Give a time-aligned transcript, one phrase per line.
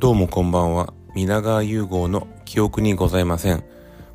[0.00, 0.94] どうもこんばんは。
[1.14, 3.62] 皆川融合の記憶にございません。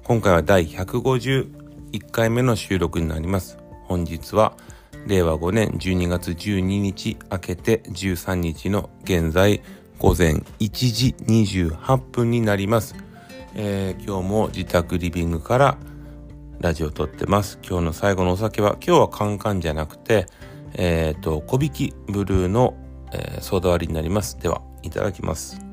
[0.04, 3.60] 今回は第151回目の収録になります。
[3.84, 4.58] 本日は
[5.06, 9.62] 令和5年12月12日明けて13日の現在
[10.00, 12.96] 午前1時28分になります。
[13.54, 15.78] えー、今日も自宅リビングから
[16.62, 17.60] ラジオを撮ってます。
[17.62, 20.26] 今日の最後のお酒は、今日はカンカンじゃなくて、
[20.74, 22.76] えっ、ー、と、小引きブルーの、
[23.14, 24.40] えー、ソーダ割りになります。
[24.40, 25.65] では、いただきます。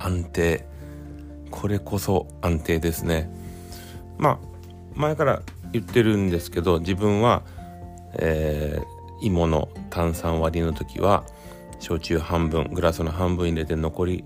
[0.00, 0.66] 安定。
[1.50, 3.30] これこそ安定ですね。
[4.18, 4.38] まあ
[4.94, 7.42] 前から言ってるんですけど自分は、
[8.14, 11.24] えー、芋の炭酸割りの時は
[11.78, 14.24] 焼酎半分グラスの半分入れて残り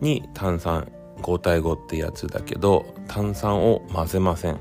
[0.00, 4.60] に炭酸5対5ってやつだけど炭酸を混ぜません。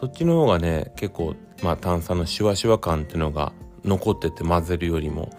[0.00, 3.52] そっちの方がね結構まあ炭酸のシュワシュワ感っていうのが
[3.84, 5.30] 残ってて混ぜるよりも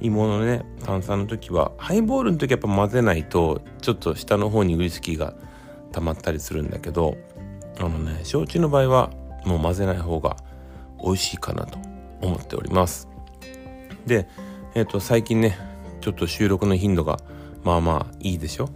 [0.00, 5.34] 芋のね炭酸の時はハイボールの時やっぱ混ぜないとちょっと下の方にウイスキーが
[5.92, 7.16] 溜まったりするんだけど
[7.78, 9.10] あのね焼酎の場合は
[9.44, 10.36] もう混ぜない方が
[11.02, 11.78] 美味しいかなと
[12.20, 13.08] 思っております。
[14.06, 14.28] で
[14.74, 15.58] えっ、ー、と最近ね
[16.00, 17.18] ちょっと収録の頻度が
[17.64, 18.68] まあまあいいでしょ？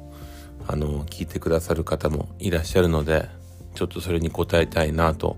[0.67, 3.29] あの聞いてくださる方もいらっしゃるので
[3.75, 5.37] ちょっとそれに応えたいなと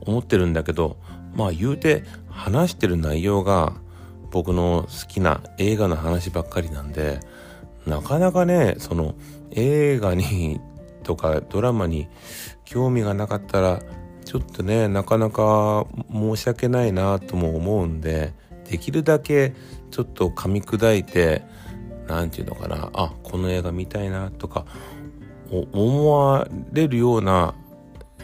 [0.00, 0.96] 思ってるんだけど
[1.34, 3.74] まあ言うて話してる内容が
[4.30, 7.20] 僕の好きな映画の話ばっかりなんで
[7.86, 9.14] なかなかねその
[9.50, 10.60] 映画に
[11.02, 12.08] とかドラマに
[12.64, 13.82] 興味がなかったら
[14.24, 18.32] ちょっとねなかなか申し訳ないなとも思うんで
[18.68, 19.54] できるだけ
[19.90, 21.42] ちょっと噛み砕いて
[22.06, 24.66] 何て言うのかなあこの映画見たいなとか
[25.50, 27.54] 思われるような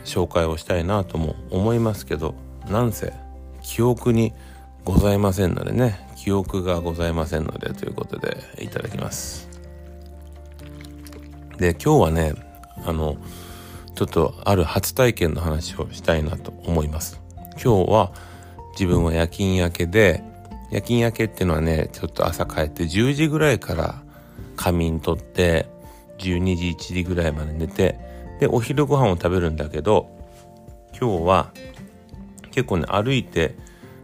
[0.05, 2.37] 紹介をしたいなとも思いますけど
[2.69, 3.13] なんせ
[3.63, 4.33] 記憶に
[4.87, 9.49] ございませんのでね記憶がございませんのでということでいただきます。
[11.59, 12.35] で今日はね
[12.85, 13.17] あの
[13.97, 17.21] ちょっとある初体験の話をしたいなと思います。
[17.61, 18.13] 今日は
[18.75, 20.23] 自分は夜勤明けで
[20.71, 24.03] 夜勤明けっていうのはねちょっと朝帰って10時ぐらいから
[24.55, 25.67] 仮眠取って
[26.19, 27.99] 12時1時ぐらいまで寝て
[28.39, 30.09] でお昼ご飯を食べるんだけど
[30.93, 31.53] 今日は
[32.53, 33.57] 結構ね歩いて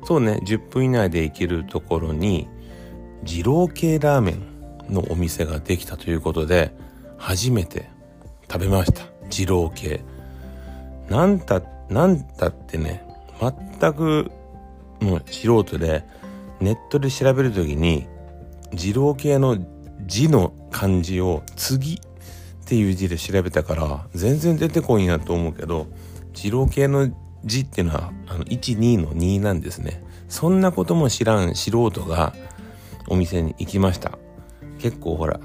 [0.04, 2.48] そうね10分以内で行けるところに
[3.22, 6.74] 二郎系ラーメンのお店ができたということで
[7.16, 7.88] 初めて
[8.50, 9.04] 食べました。
[9.30, 10.04] 二郎系。
[11.08, 13.04] なんたなんたってね
[13.40, 14.30] 全く
[15.00, 16.04] もう素人で
[16.60, 18.06] ネットで調べる時に
[18.72, 19.58] 二郎系の
[20.06, 21.98] 字の漢字を次っ
[22.64, 25.86] ていう字で調べたから全然出てこいんやと思うけど
[26.32, 27.10] 二郎系の
[27.44, 30.02] 字っていうのはあの12の2なんですね。
[30.28, 32.34] そんなことも知らん素人が
[33.08, 34.18] お店に行きました。
[34.78, 35.40] 結構ほら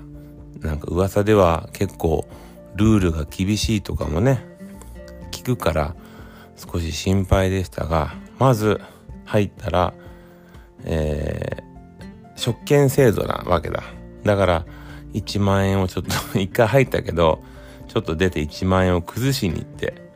[0.61, 2.27] なんか噂では結構
[2.75, 4.43] ルールが厳しいとかもね
[5.31, 5.95] 聞くから
[6.55, 8.81] 少し心配でしたがまず
[9.25, 9.93] 入ったら
[10.83, 13.83] えー、食券制度なわけだ。
[14.23, 14.65] だから
[15.13, 17.41] 1万円をちょっと 一回入ったけど
[17.87, 20.06] ちょっと出て1万円を崩しに行って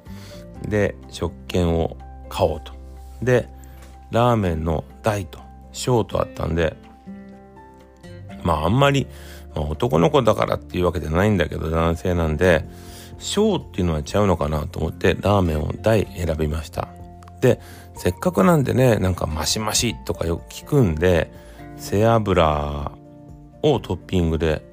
[0.63, 1.97] で食券を
[2.29, 2.73] 買おうと。
[3.21, 3.47] で
[4.11, 5.39] ラーメンの大と
[5.71, 6.75] 小とあったんで
[8.43, 9.07] まああんまり、
[9.55, 12.65] まあ、男の子だからっていうわけじゃないんだけど男性なんで
[13.19, 16.89] 小っていうのはちゃうのかなと思ってラーメンを大選びました。
[17.39, 17.59] で
[17.95, 21.31] せっかくなんでねなんかマシマシとかよく聞くんで
[21.77, 22.91] 背脂
[23.63, 24.63] をトッピングで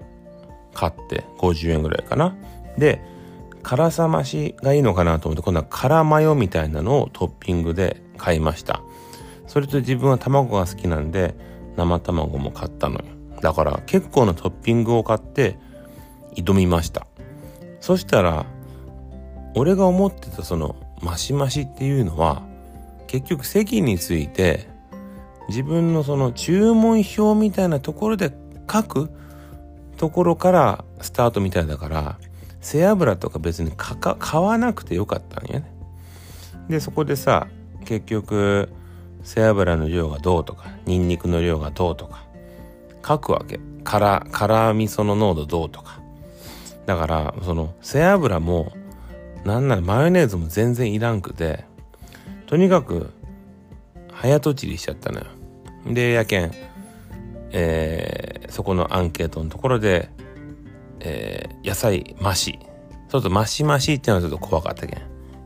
[0.74, 2.36] 買って50円ぐらいかな。
[2.76, 3.02] で
[3.68, 8.80] 辛さ増しがいいのかなと思って今度は辛マヨみたいなのをトッピングで買いました。
[9.46, 11.34] それと自分は卵が好きなんで
[11.76, 13.04] 生卵も買ったのよ。
[13.42, 15.58] だから結構なトッピングを買って
[16.34, 17.06] 挑みました。
[17.80, 18.46] そしたら
[19.54, 22.42] 俺が思ってたそのマシマシっていうのは
[23.06, 24.66] 結局席について
[25.50, 28.32] 自分のその注文表みたいなところで
[28.72, 29.10] 書く
[29.98, 32.18] ところからスタートみたいだから
[32.70, 35.72] 背脂とか別に買わなくてよかったんやね。
[36.68, 37.48] でそこでさ
[37.86, 38.68] 結局
[39.22, 42.24] 背脂の量がどうとかニンニクの量がどうとか
[43.06, 43.58] 書くわけ。
[43.84, 46.00] 辛辛味噌の濃度どうとか。
[46.84, 48.72] だからその背脂も
[49.44, 51.64] なんならマヨネーズも全然いらんくて
[52.46, 53.10] とにかく
[54.12, 55.26] 早とちりしちゃったのよ。
[55.86, 56.52] でやけん
[57.50, 60.10] えー、そこのアンケートのところで、
[61.00, 62.58] えー、野菜増し。
[63.08, 65.02] ちょっと増し増しってのはちょっと怖かったけん。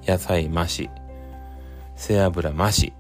[0.07, 0.91] 野菜増し。
[1.97, 2.93] 背脂増し。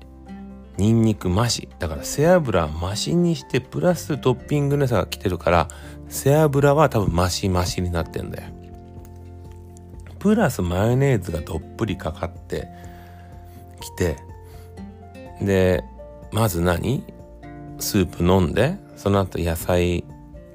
[0.78, 1.68] ニンニク増し。
[1.78, 5.68] だから背脂増しにしてプラストッピングの差が来てるから
[6.08, 8.50] 背脂は多分増し増しになってんだよ。
[10.18, 12.68] プラスマヨネーズがどっぷりかかって
[13.80, 14.16] きて
[15.40, 15.82] で
[16.30, 17.04] まず何？
[17.80, 20.04] スープ飲んでその後野菜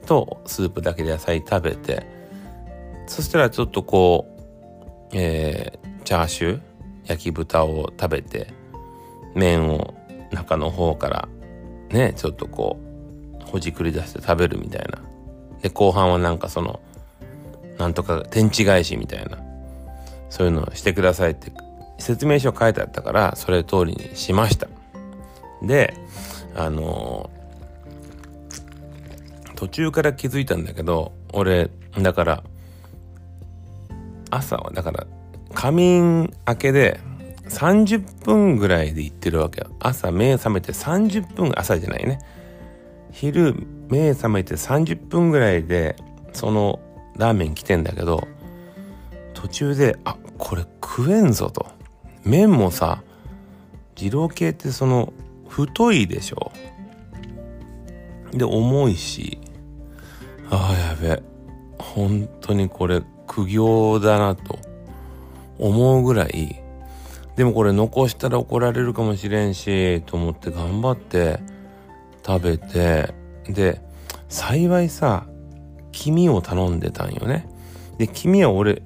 [0.08, 2.08] とスープだけで野菜食べて
[3.06, 4.28] そしたらちょっとこ
[5.12, 6.62] う、えー、チャーシュー
[7.06, 8.48] 焼き豚を食べて
[9.36, 9.94] 麺を
[10.32, 11.30] 中の方から
[11.90, 12.80] ねちょっとこ
[13.40, 15.00] うほじくり出して食べるみたいな。
[15.62, 16.82] で後半はなんかその
[17.78, 19.38] なんとか天地返しみたいな。
[20.30, 21.52] そういうのをしてくださいって
[21.98, 24.68] 説明書書いてあったからそれ通りにしました。
[25.62, 25.94] で
[26.56, 27.30] あの、
[29.58, 32.44] 途中から気づいたんだけど俺だから
[34.30, 35.08] 朝はだから
[35.56, 37.00] 仮眠明けで
[37.50, 39.72] 30分ぐらいで行ってるわけよ。
[39.80, 42.20] 朝目覚めて30分朝じゃないね。
[43.12, 43.56] 昼
[43.90, 45.96] 目覚めて30分ぐらいで
[46.34, 46.80] その
[47.16, 48.28] ラーメン来てんだけど
[49.34, 51.66] 途中であこれ食えんぞと。
[52.24, 53.02] 麺もさ
[53.96, 55.14] 二郎系ってその
[55.48, 56.52] 太いでしょ。
[58.34, 59.40] で重いし
[60.50, 61.22] ああやべ。
[61.22, 61.24] え
[61.78, 64.60] 本当にこれ苦行だなと。
[65.60, 66.62] 思うぐらい。
[67.36, 71.40] でもこれ残したら怒られるかもしれんしと思って頑張って
[72.26, 73.14] 食べて。
[73.48, 73.82] で
[74.30, 75.26] 幸いさ
[75.94, 77.48] 黄身を頼んでたんよね。
[77.98, 78.82] で黄身は俺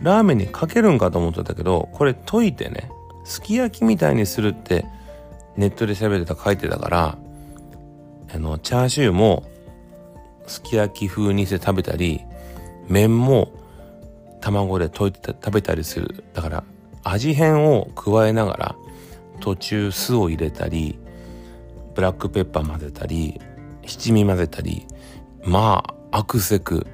[0.00, 2.90] ラーメンにかけるんかと思ってたけどこれ溶いてね
[3.24, 4.86] すき焼きみたいにするって
[5.56, 7.18] ネットで調べてた書いてたから
[8.34, 9.44] あのチャーシューも
[10.48, 12.24] すき焼き風にして食べたり
[12.88, 13.52] 麺も
[14.40, 16.24] 卵で溶いて食べたりする。
[16.32, 16.64] だから
[17.04, 18.76] 味変を加えながら
[19.40, 20.98] 途中酢を入れたり
[21.94, 23.40] ブラックペッパー混ぜたり
[23.86, 24.86] 七味混ぜたり
[25.44, 26.86] まあアクセク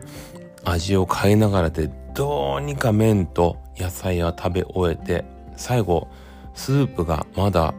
[0.65, 5.25] 味を変えながらでどうにか麺と野菜は食べ終えて
[5.57, 6.09] 最後
[6.55, 7.75] スープがまだ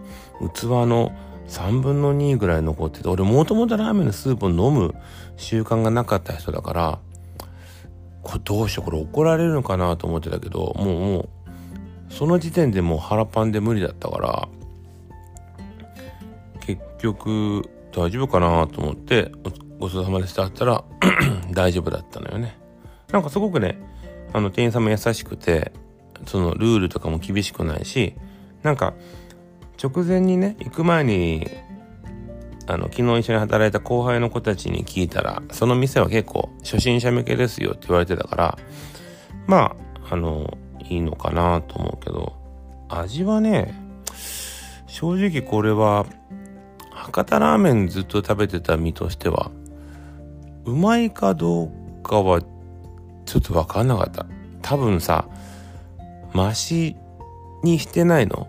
[0.54, 1.12] 器の
[1.48, 4.95] 3分の2ぐらい残ってて俺もともとラーメンのスープを飲む
[5.37, 6.99] 習慣がなかった人だから
[8.23, 11.29] これどうしようこれ怒られるのかなと思ってたけどもうもう
[12.09, 14.47] その時点でもう腹パンで無理だったから
[16.61, 19.31] 結局大丈夫かなと思って
[19.79, 20.83] ごちそうさまでしたったら
[21.51, 22.57] 大丈夫だったのよね。
[23.11, 23.77] なんかすごくね
[24.33, 25.71] あの店員さんも優しくて
[26.25, 28.15] そのルールとかも厳しくないし
[28.63, 28.93] なんか
[29.81, 31.47] 直前にね行く前に
[32.67, 38.57] あの昨日一緒に働いた後輩の子たちに聞いたらその店は結構初心者向けですよって言われてたから
[39.47, 39.75] ま
[40.07, 40.57] ああの
[40.89, 42.33] いいのかなと思うけど
[42.89, 43.73] 味はね
[44.88, 46.06] 正直これは
[46.91, 49.51] 博多ラーメンずっと食べてた身としては
[50.65, 51.71] うまいかどう
[52.01, 54.25] かはちょっと分かんなかった。
[54.62, 55.27] 多分さ
[56.33, 56.95] マシ
[57.63, 58.47] にしてないの？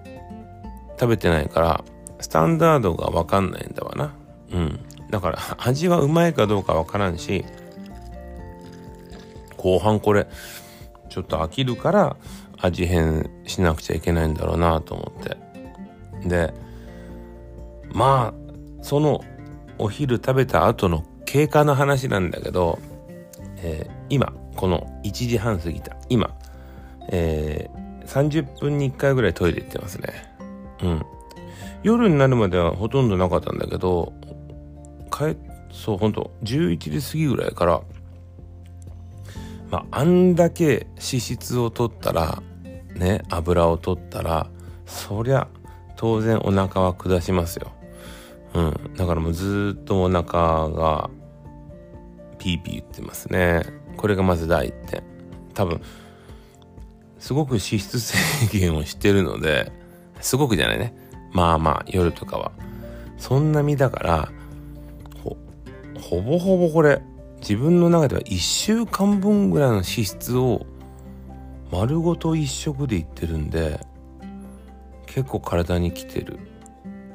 [0.98, 1.84] 食べてないから
[2.26, 4.12] スタンダードが分かんないんだわな。
[4.50, 4.80] うん。
[5.12, 7.44] だから味はうまいかどうか分からんし
[9.56, 10.26] 後半これ
[11.08, 12.16] ちょっと飽きるから
[12.60, 16.28] 味変しなくちゃいけないんだろうなと思って。
[16.28, 16.52] で
[17.92, 19.22] まあその
[19.78, 22.80] お昼食べた後の経過の話なんだけど、
[23.58, 25.96] えー、今この1時半過ぎた。
[26.08, 26.36] 今、
[27.08, 30.08] えー、30分に1回ぐらいトイレ行ってますね。
[30.82, 31.06] うん。
[31.86, 34.12] 夜になるまではほとんどなかったんだけど
[35.08, 35.36] 帰
[35.72, 37.80] そうほんと11時過ぎぐらいから
[39.70, 42.42] まあ、あんだけ脂質を取ったら
[42.94, 44.48] ね油を取ったら
[44.84, 45.48] そりゃ
[45.96, 47.72] 当然お腹は下しますよ。
[48.54, 51.10] うん、だからもうずっとお腹が
[52.38, 53.62] ピーピー言ってますね。
[53.96, 55.02] これがまず第一点。
[55.54, 55.80] 多分
[57.18, 58.16] すごく脂質制
[58.52, 59.72] 限をしてるので
[60.20, 60.94] すごくじゃないね。
[61.36, 62.50] まあまあ夜とかは。
[63.18, 64.32] そんな身だから
[66.00, 67.02] ほぼほぼこれ
[67.40, 70.66] 自分の中では1週間分ぐらいの脂質を
[71.70, 73.80] 丸ごと一食でいってるんで
[75.06, 76.38] 結構体にきてる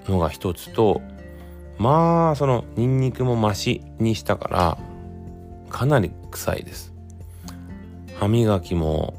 [0.08, 1.02] のが一つと
[1.78, 4.78] まあそのニンニクもマシにしたから
[5.70, 6.94] かなり臭いです
[8.20, 9.14] 歯磨きも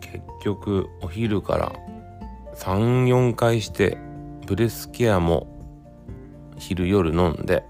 [0.00, 1.89] 結局お昼から
[2.60, 3.98] 34回して
[4.46, 5.48] ブレスケアも
[6.58, 7.64] 昼夜飲んで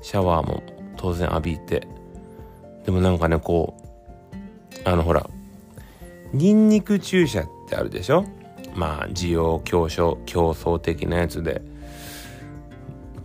[0.00, 0.62] シャワーも
[0.96, 1.88] 当然浴びて
[2.84, 3.76] でもなんかねこ
[4.84, 5.28] うあのほら
[6.32, 8.24] ニンニク注射ってあるでしょ？
[8.74, 11.62] まあ需要競争競争的なやつで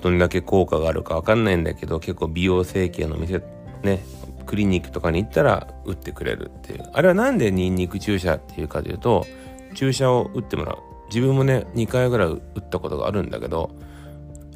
[0.01, 3.43] どれだけ効果があるか分かんないんだけど結構美容整形の店
[3.83, 4.03] ね
[4.47, 6.89] クリニックとかに行ったら打ってくれるっていう。
[6.91, 9.27] あれは何でニンニク注射っていうかというと
[9.73, 10.77] 注射を打ってもらう。
[11.07, 13.75] 自分もね2回ぐらい打ったことがあるんだけど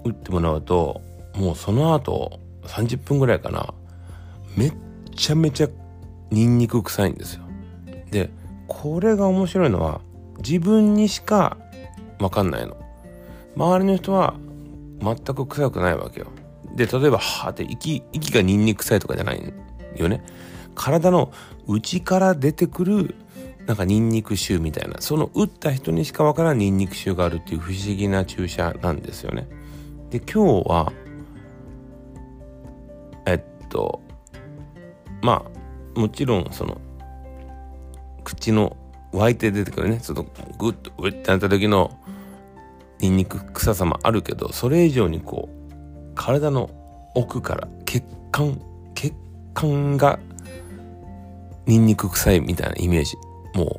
[0.06, 1.02] 打ってもらうと
[1.36, 3.74] もうその後30分ぐらいかな。
[4.56, 4.74] めっ
[5.16, 5.70] ちゃめちゃ
[6.32, 7.44] ニンニク臭いんですよ。
[8.10, 8.30] で
[8.68, 10.02] これが面白いのは
[10.38, 11.58] 自分にしか
[12.20, 12.78] 分かんないの。
[13.56, 14.36] 周りの人は
[15.02, 16.28] 全く臭くないわけよ。
[16.76, 19.54] で例えばはーって息息がニンニク臭いとかじゃない
[19.96, 20.24] よね。
[20.74, 21.32] 体の
[21.68, 23.16] 内から出てくる
[23.66, 25.02] なんかニンニク臭みたいな。
[25.02, 29.48] その打った人にしかわからんニンニク臭があるっていう不思議な注射なんですよね。
[30.12, 30.94] で今日は
[33.26, 34.02] えっと
[35.22, 35.44] ま
[35.96, 36.80] あもちろんその
[38.24, 38.78] 口の
[39.12, 40.00] 湧いて出てくるね。
[40.00, 40.24] ちょっと
[40.58, 41.98] グッとウッてなった時の
[43.00, 46.70] ニンニク臭さもあるけどそれ以上にこう体の
[47.16, 48.62] 奥から血管
[48.94, 49.14] 血
[49.54, 50.20] 管が
[51.66, 53.16] ニンニク臭いみたいなイメージ。
[53.56, 53.78] も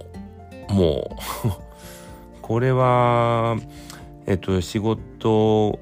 [0.71, 1.53] うもう。
[2.43, 3.57] これは
[4.27, 5.81] えっと仕事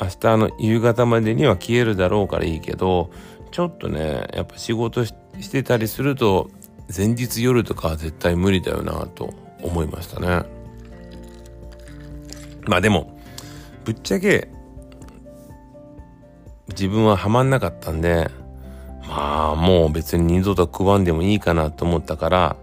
[0.00, 3.10] 明日の夕方までには消えるだろうからいいけど
[3.50, 5.14] ちょっとねやっぱ仕事し
[5.50, 6.50] てたりすると
[6.94, 10.42] 前日夜とかは絶対無理だよなと思いましたね。
[12.66, 13.18] まあでも
[13.84, 14.48] ぶっちゃけ
[16.68, 18.30] 自分はハマんなかったんで
[19.06, 22.56] まあもう別に二度と食わんでもいいかなと思ったから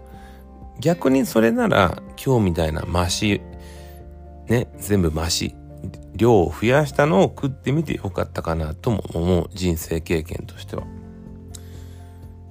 [0.80, 3.40] 逆にそれなら今日みたいなマシ
[4.48, 5.54] ね全部マシ
[6.14, 10.84] 量を増やしたのを食ってみてよかったかなとも思う人生経験としては。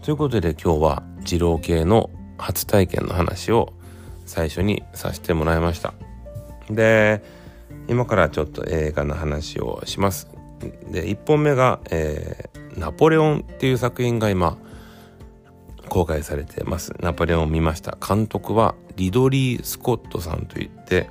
[0.01, 3.74] ということで今日は二郎系の初体験の話を
[4.25, 5.94] 最初にさせてもらいました。
[6.70, 7.22] で
[7.88, 10.28] 今からちょっと映画の話をします。
[10.92, 14.58] で1本目が、えー、ナポレオンっていう作品が今
[15.91, 16.93] 公開されてます。
[17.01, 17.98] ナポレオンを見ました。
[18.00, 21.10] 監督はリドリー・スコットさんといって、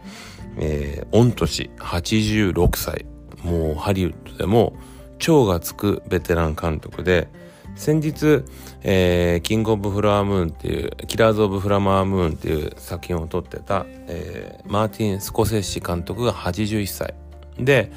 [0.56, 3.04] えー、御年86歳。
[3.42, 4.72] もうハリウッドでも
[5.18, 7.28] 超がつくベテラン監督で、
[7.76, 8.42] 先日、
[8.82, 17.14] えー、キングオブフラームーンっていう、キラーズオブフラワームーンっていう作品を撮ってた、えー、マーティン・スコセッシ監督が81歳。
[17.58, 17.92] で、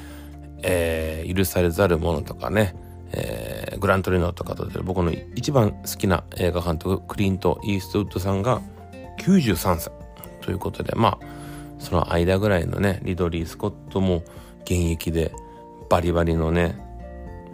[0.62, 2.76] えー、許されざる者とかね、
[3.16, 8.60] えー、グラントリノとかと僕の一番好きな映画監督、クリント・イーストウッドさんが
[9.20, 9.92] 93歳
[10.40, 11.26] ということで、まあ、
[11.78, 14.24] その間ぐらいのね、リドリー・スコットも
[14.62, 15.32] 現役で
[15.88, 16.76] バリバリのね、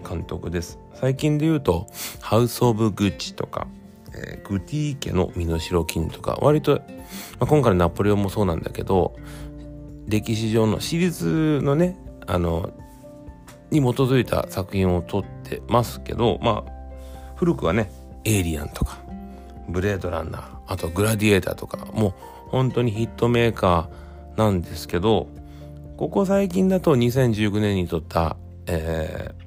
[0.08, 0.78] 監督です。
[0.94, 1.86] 最近で言うと、
[2.20, 3.66] ハウス・オブ・グッチとか、
[4.14, 6.80] えー、グティー家の身代金とか、割と、ま
[7.40, 9.14] あ、今回のナポレオンもそうなんだけど、
[10.06, 11.10] 歴史上のシリー
[11.60, 12.72] ズのね、あの、
[13.70, 16.72] に基づいた作品を撮ってますけど、まあ、
[17.36, 17.90] 古くはね、
[18.24, 18.98] エイリアンとか、
[19.68, 22.14] ブレードランナー、あとグラディエーターとか、もう
[22.50, 25.28] 本当にヒットメーカーなんですけど、
[25.96, 29.44] ここ最近だと2019年に撮った、えー、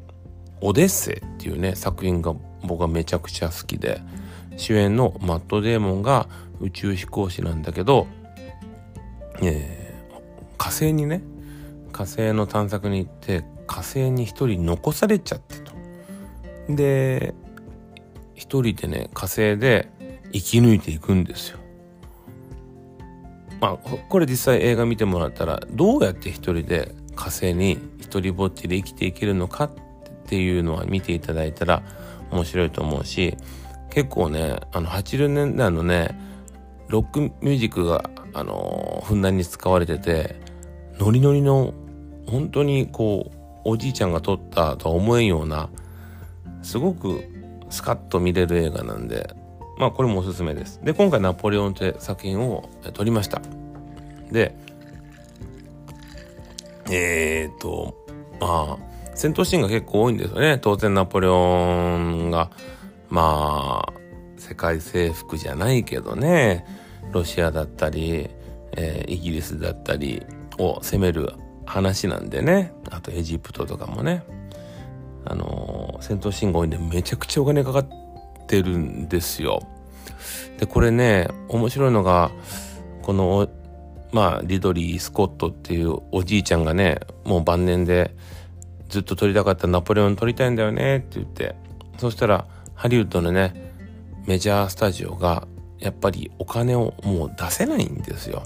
[0.61, 2.33] オデッセイっていうね、作品が
[2.63, 4.01] 僕はめちゃくちゃ好きで、
[4.57, 6.27] 主演のマット・デーモンが
[6.61, 8.07] 宇宙飛行士なんだけど、
[9.41, 11.23] えー、火星にね、
[11.91, 15.62] 火星の探索に行って火星に一人残されちゃって。
[16.69, 17.33] で、
[18.35, 19.89] 一人でね、火星で
[20.31, 21.59] 生き抜いていくんですよ。
[23.61, 29.71] まあ、これ実際映画見てもらったら、どうやって一人で火星に一人ぼっちで生きていけるのかっ
[30.27, 31.83] ていうのは見ていただいたら
[32.31, 33.37] 面白いと思うし
[33.89, 36.17] 結構ねあの80年代のね
[36.89, 40.35] ロックミュージックがあのふんだんに使われてて
[40.99, 41.73] ノリノリの
[42.27, 45.69] 本当にこうおじいちゃんが撮ったとは思えんような
[46.63, 47.23] すごく
[47.69, 49.35] スカッと見れる映画なんで
[49.77, 50.79] まあこれもおすすめです。
[50.83, 53.41] で今回ナポレオンって作品を撮りました。
[54.31, 54.55] で
[56.89, 57.95] えー、っと
[58.39, 60.57] まあ戦闘シーンが結構多いんですよね。
[60.57, 62.49] 当然ナポレオンが、
[63.09, 63.93] まあ、
[64.37, 66.65] 世界征服じゃないけどね、
[67.11, 68.29] ロシアだったり、
[68.75, 70.23] えー、イギリスだったり
[70.57, 71.33] を攻める
[71.65, 72.73] 話なんでね。
[72.89, 74.23] あとエジプトとかもね。
[75.25, 77.87] あのー、戦闘シーンが多いんでめちゃくちゃお金かかっ
[78.47, 79.61] てるんですよ。
[80.57, 82.31] で、これね、面白いのが、
[83.01, 83.49] この、
[84.11, 88.15] まあ、リドリー・スコットっていうおじいちゃんがね、もう晩年で、
[88.89, 91.55] ずっと撮りたかったナポレオン撮りたいんだよねって言って、
[91.97, 93.73] そしたらハリウッドのね、
[94.27, 95.47] メジャースタジオが
[95.79, 98.43] やっぱりお金をもう出せないんですよ。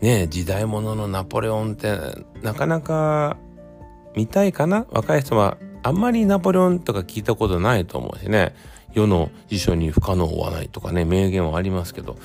[0.00, 1.96] ね時代物のナポレオンって
[2.42, 3.36] なかなか
[4.14, 4.86] 見たいかな？
[4.90, 8.54] 若い人はあんまりナポレオンとか聞いたことないと思うしね。
[8.92, 12.16] 世の辞書に不可能はないとかね名言はありますけど。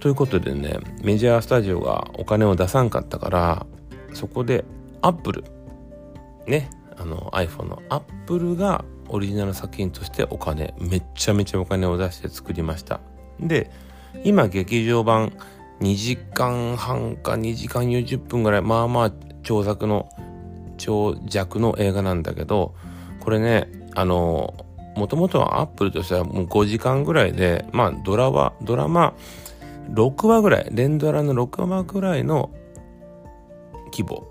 [0.00, 3.66] ということでねメジャースタジオがお金を出さんかったから
[4.12, 4.64] そこで
[5.02, 5.44] アップル
[6.46, 13.00] ねあの iPhone のアップルがオリジナル作品としてお金めっちゃめちゃお金を出して作りました。
[13.40, 13.70] で
[14.24, 15.32] 今劇場版
[15.80, 19.12] 2時間半か2時間40分ぐらいまあまあ
[19.42, 20.08] 長作の
[20.78, 22.74] 長尺の映画なんだけど
[23.20, 24.54] これねあの
[24.96, 29.14] もともとはアップルとしてはもう5時間ぐらいでまあドラマドラマ
[29.92, 32.50] 6話ぐらい連ドラの6話ぐらいの
[33.92, 34.26] 規模。